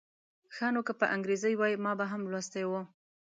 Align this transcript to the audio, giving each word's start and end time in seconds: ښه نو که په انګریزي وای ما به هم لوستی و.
ښه 0.55 0.67
نو 0.73 0.81
که 0.87 0.93
په 0.99 1.05
انګریزي 1.15 1.53
وای 1.57 1.73
ما 1.83 1.91
به 1.99 2.05
هم 2.11 2.21
لوستی 2.31 2.63
و. 2.67 2.71